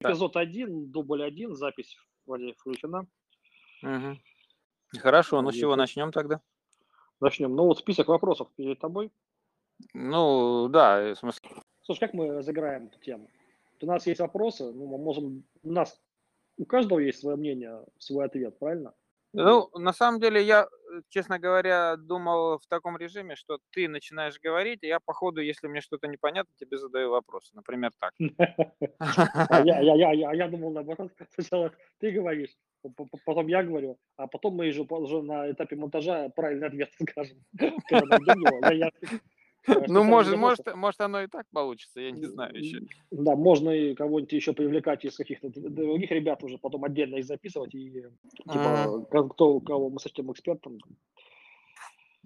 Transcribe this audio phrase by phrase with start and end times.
[0.00, 3.06] Эпизод один, дубль один, запись вроде включена.
[3.82, 4.20] Мгм.
[4.98, 6.40] Хорошо, ну с чего начнем тогда?
[7.20, 7.54] Начнем.
[7.54, 9.10] Ну вот список вопросов перед тобой.
[9.94, 11.50] Ну, да, э, в смысле,
[11.82, 13.30] Слушай, как мы разыграем эту тему?
[13.80, 15.44] У нас есть вопросы, ну, мы можем...
[15.62, 15.98] У нас
[16.58, 18.94] у каждого есть свое мнение, свой ответ, правильно?
[19.32, 24.40] Ну, на самом деле я, э, честно говоря, думал в таком режиме, что ты начинаешь
[24.40, 27.54] говорить, и я по ходу, если мне что-то непонятно, тебе задаю вопросы.
[27.54, 28.12] Например, так.
[29.50, 32.56] А я, я, думал, наоборот, сначала ты говоришь,
[33.24, 37.38] потом я говорю, а потом мы уже на этапе монтажа правильный ответ скажем.
[39.88, 42.80] Ну, может, может, может, оно и так получится, я не знаю еще.
[43.10, 47.74] Да, можно и кого-нибудь еще привлекать из каких-то других ребят уже, потом отдельно их записывать,
[47.74, 48.04] и
[48.50, 50.78] типа, кто, кого мы сочтем экспертом.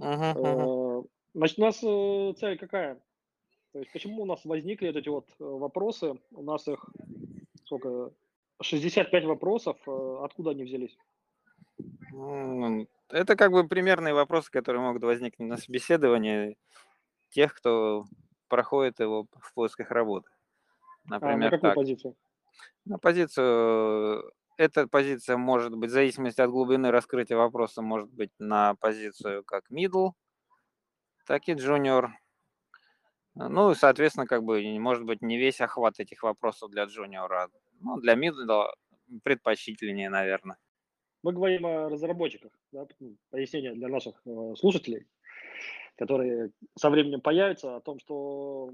[0.00, 1.02] Э,
[1.34, 3.00] Значит, у нас э, цель какая?
[3.72, 6.14] То есть почему у нас возникли вот эти вот э, вопросы?
[6.32, 6.84] У нас их
[7.64, 8.12] сколько?
[8.60, 9.76] 65 вопросов.
[9.86, 10.96] Откуда они взялись?
[13.08, 16.56] Это как бы примерные вопросы, которые могут возникнуть на собеседовании
[17.32, 18.04] тех, кто
[18.48, 20.30] проходит его в поисках работы.
[21.06, 21.74] А на Например, какую так.
[21.74, 22.16] позицию?
[22.84, 28.74] На позицию, эта позиция может быть, в зависимости от глубины раскрытия вопроса, может быть на
[28.76, 30.12] позицию как middle,
[31.26, 32.08] так и junior.
[33.34, 37.48] Ну и, соответственно, как бы может быть не весь охват этих вопросов для джуниора.
[37.80, 38.66] Ну, для middle
[39.22, 40.58] предпочтительнее, наверное.
[41.22, 42.52] Мы говорим о разработчиках.
[42.72, 42.86] Да?
[43.30, 45.06] Пояснение для наших э, слушателей,
[46.02, 48.72] которые со временем появятся, о том, что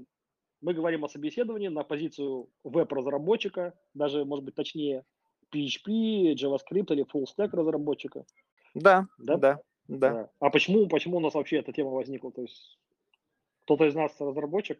[0.61, 5.05] мы говорим о собеседовании на позицию веб-разработчика, даже, может быть, точнее,
[5.53, 8.25] PHP, JavaScript или full stack разработчика.
[8.73, 9.37] Да, Да?
[9.37, 10.13] да, да.
[10.13, 10.29] Да.
[10.39, 12.31] А почему, почему у нас вообще эта тема возникла?
[12.31, 12.79] То есть
[13.65, 14.79] кто-то из нас разработчик?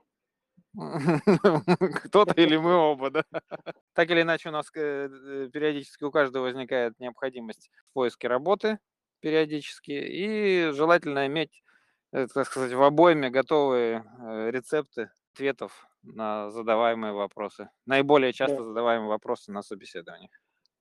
[2.06, 3.23] Кто-то или мы оба, да.
[3.94, 8.80] Так или иначе, у нас э, периодически у каждого возникает необходимость в поиске работы
[9.19, 11.62] периодически, и желательно иметь,
[12.12, 17.70] так сказать, в обойме готовые э, рецепты ответов на задаваемые вопросы.
[17.86, 18.64] Наиболее часто Да.
[18.64, 20.31] задаваемые вопросы на собеседованиях.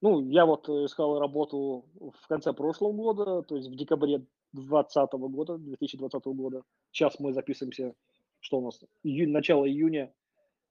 [0.00, 5.28] Ну, я вот э, искал работу в конце прошлого года, то есть в декабре 2020
[5.28, 6.62] года, 2020 года.
[6.92, 7.94] Сейчас мы записываемся,
[8.40, 10.14] что у нас, июнь, начало июня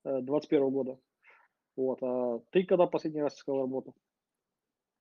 [0.03, 0.99] 2021 года.
[1.77, 1.99] Вот.
[2.03, 3.95] А ты когда последний раз искал работу?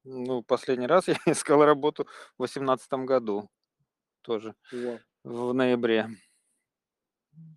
[0.04, 2.08] Ну, последний раз я искал работу в
[2.38, 3.50] 2018 году,
[4.22, 5.02] тоже Вот.
[5.26, 6.08] В ноябре.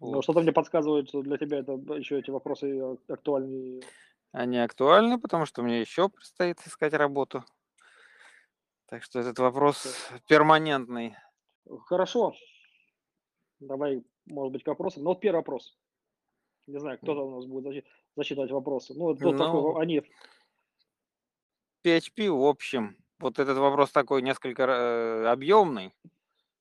[0.02, 0.24] Но Вот.
[0.24, 3.84] что-то мне подсказывает, что для тебя это еще эти вопросы актуальнее.
[4.32, 7.44] Они актуальны, потому что мне еще предстоит искать работу.
[8.88, 11.16] Так что этот вопрос перманентный.
[11.86, 12.34] Хорошо.
[13.60, 15.04] Давай, может быть, к вопросам.
[15.04, 15.78] Ну, вот первый вопрос.
[16.66, 17.86] Не знаю, кто-то у нас будет зачи-
[18.16, 18.94] зачитывать вопросы.
[18.96, 20.02] Ну, вот тут такой, Ну, они
[21.84, 25.94] PHP, в общем, вот этот вопрос такой несколько э, объемный,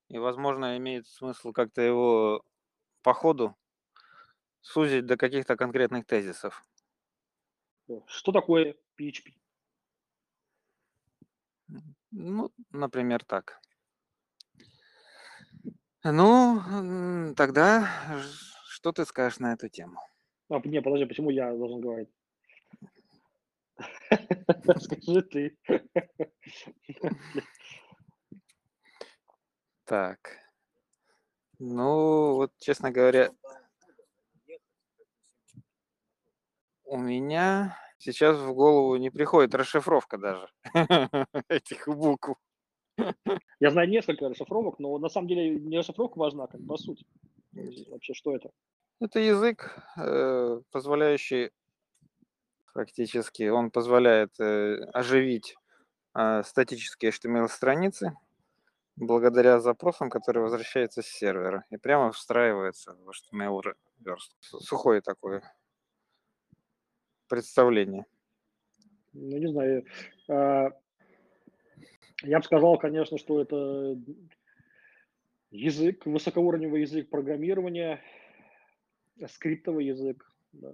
[0.09, 2.43] и, возможно, имеет смысл как-то его
[3.03, 3.57] по ходу
[4.61, 6.65] сузить до каких-то конкретных тезисов.
[8.07, 9.35] Что такое PHP?
[12.11, 13.61] Ну, например, так.
[16.05, 17.89] Ну, тогда
[18.69, 20.01] что ты скажешь на эту тему?
[20.49, 22.09] А, не, подожди, почему я должен говорить?
[24.81, 25.59] Скажи ты.
[29.89, 30.19] Так.
[31.59, 33.31] Ну, вот, честно говоря,
[36.85, 40.51] у меня сейчас в голову не приходит расшифровка даже
[41.49, 42.35] этих букв.
[43.61, 47.07] Я знаю несколько расшифровок, но на самом деле не расшифровка важна, как по сути.
[47.89, 48.51] Вообще, что это?
[49.01, 51.51] Это язык, э, позволяющий
[52.75, 55.57] фактически, он позволяет э, оживить
[56.15, 58.15] э, статические HTML-страницы
[59.01, 64.37] благодаря запросам, которые возвращаются с сервера и прямо встраивается в HTML верстку.
[64.41, 65.43] С- Сухое такое
[67.29, 68.07] представление.
[69.13, 69.85] Ну, не знаю.
[70.29, 70.71] а,
[72.23, 73.97] Я бы сказал, конечно, что это
[75.51, 78.03] язык, высокоуровневый язык программирования,
[79.27, 80.73] скриптовый язык да,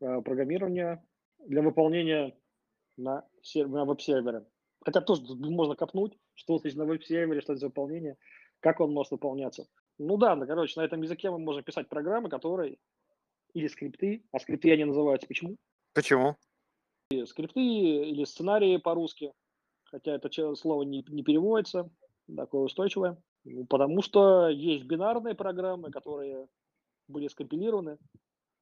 [0.00, 1.04] а, программирования
[1.46, 2.36] для выполнения
[2.96, 4.44] на, на веб-сервере.
[4.84, 8.16] Хотя тоже можно копнуть, что значит на веб-сервере, что за выполнение,
[8.60, 9.66] как он может выполняться.
[9.98, 12.78] Ну да, ну, короче, на этом языке мы можем писать программы, которые
[13.54, 15.56] или скрипты, а скрипты они называются почему?
[15.92, 16.36] Почему?
[17.10, 19.32] И скрипты или сценарии по-русски,
[19.84, 21.90] хотя это слово не, не переводится,
[22.34, 23.18] такое устойчивое.
[23.44, 26.46] Ну, потому что есть бинарные программы, которые
[27.08, 27.98] были скомпилированы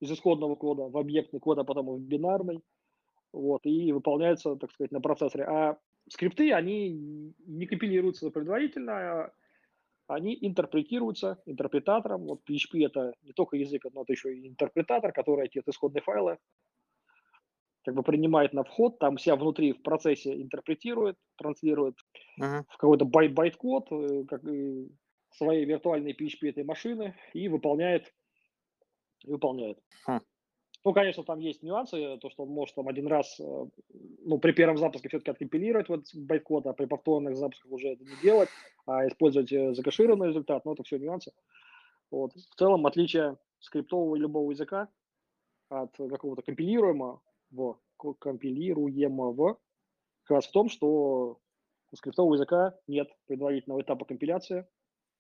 [0.01, 2.63] из исходного кода в объектный код, а потом в бинарный.
[3.33, 5.45] вот, и выполняются, так сказать, на процессоре.
[5.45, 5.79] А
[6.11, 8.93] скрипты, они не компилируются предварительно,
[9.25, 9.33] а
[10.09, 12.25] они интерпретируются интерпретатором.
[12.27, 16.39] Вот PHP это не только язык, но это еще и интерпретатор, который эти исходные файлы
[17.85, 21.97] как бы принимает на вход, там себя внутри в процессе интерпретирует, транслирует
[22.39, 22.65] Мгм.
[22.69, 24.43] в какой-то байт байт-код, э, как
[25.31, 28.13] своей виртуальной PHP этой машины и выполняет,
[29.25, 29.79] и выполняет.
[30.07, 30.21] Хм.
[30.85, 33.67] Ну, конечно, там есть нюансы, то, что он может там один раз, э,
[34.25, 38.17] ну, при первом запуске все-таки откомпилировать вот байт-код, а при повторных запусках уже это не
[38.23, 38.49] делать,
[38.87, 41.33] а использовать э, закэшированный результат, но это все нюансы.
[42.11, 42.33] Вот.
[42.33, 44.89] В целом, отличие скриптового и любого языка
[45.69, 47.21] от какого-то компилируемого,
[47.99, 49.59] ко- компилируемого
[50.25, 51.41] как раз в том, что
[51.93, 54.67] у скриптового языка нет предварительного этапа компиляции,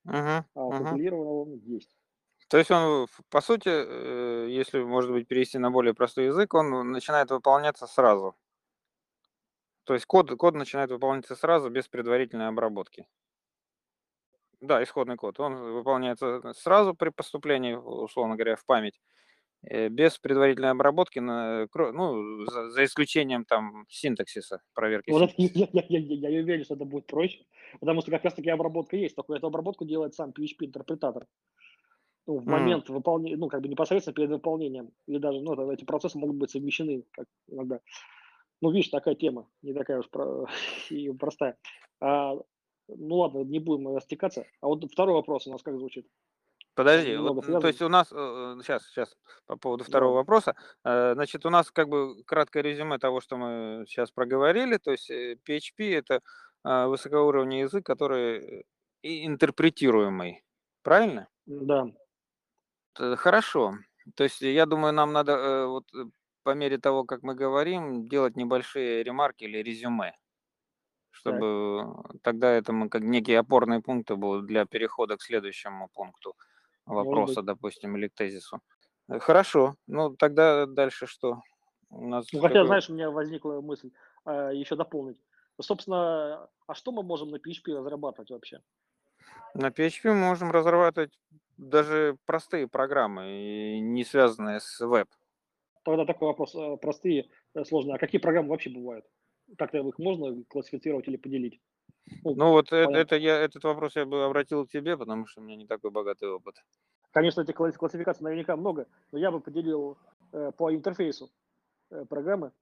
[0.04, 0.44] Мгм.
[0.54, 1.99] а у компилированного он есть.
[2.50, 6.90] То есть он, по сути, э, если, может быть, перевести на более простой язык, он
[6.90, 8.34] начинает выполняться сразу.
[9.84, 13.06] То есть код, код начинает выполняться сразу, без предварительной обработки.
[14.60, 15.38] Да, исходный код.
[15.38, 19.00] Он выполняется сразу при поступлении, условно говоря, в память,
[19.62, 25.68] э, без предварительной обработки, на- ну, за, за исключением там синтаксиса, проверки Вот это, синтаксиса.
[25.72, 27.44] я, я, я, я, уверен, что это будет проще,
[27.78, 31.28] потому что как раз таки обработка есть, только эту обработку делает сам PHP-интерпретатор.
[32.26, 32.50] Ну, в М.
[32.50, 36.36] момент выполнения, ну, как бы непосредственно перед выполнением, или даже, ну, это- эти процессы могут
[36.36, 37.80] быть совмещены, как иногда.
[38.60, 40.46] Ну, видишь, такая тема, не такая уж про-
[40.90, 41.56] и простая.
[42.00, 42.34] А,
[42.88, 44.44] ну, ладно, не будем растекаться.
[44.60, 46.06] А вот второй вопрос у нас как звучит?
[46.74, 49.16] Подожди, вот, ну, то есть у нас, сейчас, сейчас,
[49.46, 50.22] по поводу второго Давай.
[50.22, 54.92] вопроса, э, значит, у нас как бы краткое резюме того, что мы сейчас проговорили, то
[54.92, 56.20] есть э, PHP это
[56.62, 58.64] высокоуровневый язык, который
[59.02, 60.44] интерпретируемый,
[60.82, 61.28] правильно?
[61.46, 61.90] Да.
[62.94, 63.74] Т- Хорошо,
[64.14, 66.04] то есть я думаю, нам надо э, вот э,
[66.42, 70.16] по мере того, как мы говорим, делать небольшие ремарки или резюме,
[71.10, 71.86] чтобы
[72.22, 76.34] тогда это мы как некие опорные пункты будут для перехода к следующему пункту
[76.86, 78.60] вопроса, допустим, или к тезису.
[79.08, 81.42] Э, Хорошо, ну тогда дальше что?
[81.90, 83.90] У нас Ну, хотя, знаешь, у меня возникла мысль
[84.24, 85.18] а, еще дополнить.
[85.60, 88.62] Собственно, а что мы можем на PHP разрабатывать вообще?
[89.54, 91.18] на PHP мы можем разрабатывать
[91.60, 95.08] даже простые программы, не связанные с веб.
[95.84, 97.96] Тогда такой вопрос, э, простые, э, сложные.
[97.96, 99.06] А какие программы вообще бывают?
[99.56, 101.60] Как-то их можно классифицировать или поделить?
[102.24, 102.96] Ну вот э- понятно.
[102.96, 105.90] это я, этот вопрос я бы обратил к тебе, потому что у меня не такой
[105.90, 106.56] богатый опыт.
[107.12, 109.98] Конечно, этих класс- классификаций наверняка много, но я бы поделил
[110.32, 111.30] э, по интерфейсу
[111.90, 112.52] э, программы.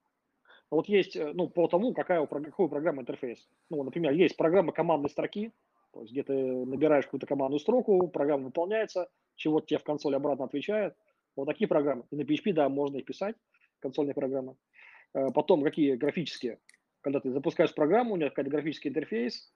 [0.70, 3.48] Вот есть, э, ну, по тому, какая у, какой у программы интерфейс.
[3.70, 5.52] Ну, например, есть программа командной строки,
[5.92, 10.44] то есть где ты набираешь какую-то командную строку, программа выполняется, чего-то тебе в консоль обратно
[10.44, 10.94] отвечает.
[11.36, 12.04] Вот такие программы.
[12.10, 13.36] И на PHP, да, можно их писать,
[13.80, 14.56] консольные программы.
[15.14, 16.60] Э, Потом какие графические.
[17.00, 19.52] Когда ты запускаешь программу, у нее какой-то графический интерфейс,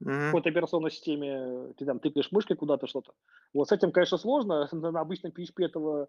[0.00, 0.32] Мгм.
[0.32, 3.12] какой-то операционной системе, ты там тыкаешь мышкой куда-то что-то.
[3.52, 4.68] Вот с этим, конечно, сложно.
[4.72, 6.08] На на обычном PHP этого,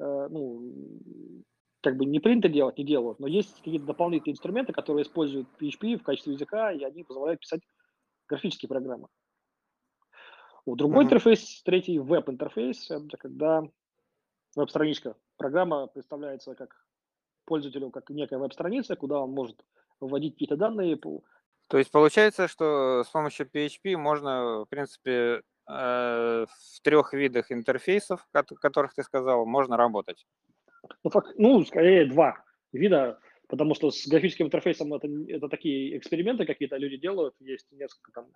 [0.00, 0.72] э, ну,
[1.82, 3.20] как бы не принято делать, не делают.
[3.20, 7.62] Но есть какие-то дополнительные инструменты, которые используют PHP в качестве языка, и они позволяют писать
[8.30, 9.08] графические программы.
[10.64, 11.06] Вот другой Мгм.
[11.06, 13.62] интерфейс, третий веб-интерфейс, это когда
[14.54, 15.16] веб-страничка.
[15.36, 16.86] Программа представляется как
[17.44, 19.64] пользователю, как некая веб-страница, куда он может
[20.00, 20.96] вводить какие-то данные,
[21.68, 28.26] То есть получается, что с помощью PHP можно, в принципе, э, в трех видах интерфейсов,
[28.32, 30.26] о которых ты сказал, можно работать.
[31.04, 33.18] Ну, ну, скорее два вида,
[33.50, 38.28] потому что с графическим интерфейсом это, это такие эксперименты какие-то люди делают, есть несколько там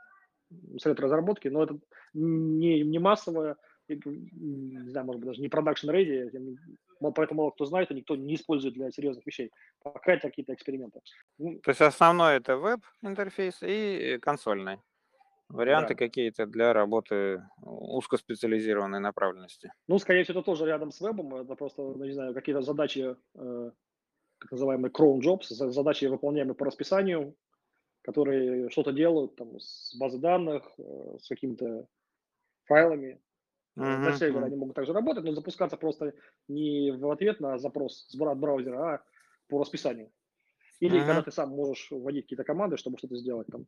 [0.78, 1.78] средств разработки, но это
[2.12, 3.56] не, не массовое,
[3.88, 5.90] не знаю, может быть, даже не продакшн
[7.00, 9.50] мо- поэтому мало кто знает, и никто не использует для серьезных вещей.
[9.83, 11.00] Пока это какие-то эксперименты.
[11.38, 14.78] Ну, То есть основной это веб-интерфейс и консольный.
[15.49, 15.99] Варианты Да.
[15.99, 19.73] какие-то для работы узкоспециализированной направленности.
[19.87, 23.14] Ну, скорее всего, это тоже рядом с вебом, это просто, ну, не знаю, какие-то задачи,
[23.35, 23.71] э,
[24.45, 27.35] так называемые cron jobs, за- задачи, выполняемые по расписанию,
[28.03, 31.87] которые что-то делают там с базой данных, э, с какими-то
[32.67, 33.21] файлами.
[33.77, 36.13] Э, На сервере они могут также работать, но запускаться просто
[36.49, 39.03] не в ответ на запрос с браузера, а
[39.49, 40.11] по расписанию.
[40.81, 41.07] Или Мгм.
[41.07, 43.67] когда ты сам можешь вводить какие-то команды, чтобы что-то сделать там.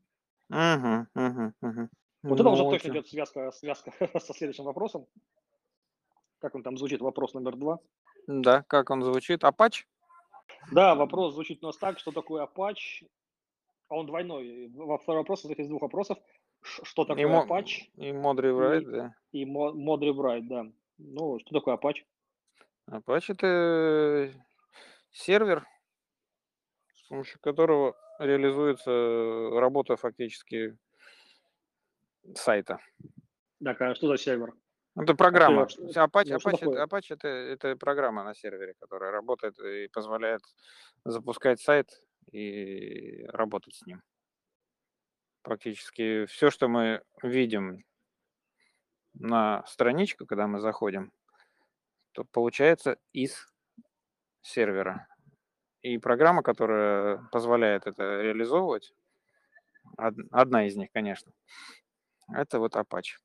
[0.49, 1.91] Мгм, мгм, мгм.
[2.23, 3.91] Вот это уже Ну, точно очень- идет связка, связка
[4.21, 5.07] со следующим вопросом.
[6.39, 7.79] Как он там звучит, вопрос номер два.
[8.27, 9.43] Да, как он звучит?
[9.45, 9.85] Apache?
[10.73, 13.09] Да, вопрос звучит у нас так, что такое Apache?
[13.89, 14.69] А он двойной.
[14.75, 16.19] Во- Второй вопрос состоит из двух вопросов.
[16.63, 19.15] Что И, такое мо- Apache и Modry И- да.
[19.33, 20.65] и Mo- Modry Write, да.
[20.99, 22.05] Ну, что такое Apache?
[22.91, 24.33] Apache это
[25.13, 25.65] сервер,
[26.95, 30.77] с помощью которого реализуется работа фактически
[32.35, 32.79] сайта.
[33.63, 34.55] Так, а что за сервер?
[34.97, 35.69] Это программа.
[35.69, 36.87] что- Apache, ну, Apache, такое?
[36.87, 40.41] Apache это, это программа на сервере, которая работает и позволяет
[41.05, 41.91] запускать сайт
[42.33, 44.03] и работать с ним.
[45.43, 47.85] Практически все, что мы видим
[49.15, 51.13] на страничку, когда мы заходим,
[52.13, 53.47] то получается из
[54.41, 55.07] сервера.
[55.83, 58.93] И программа, которая позволяет это реализовывать,
[59.99, 61.33] од- одна из них, конечно,
[62.33, 63.19] это вот Apache.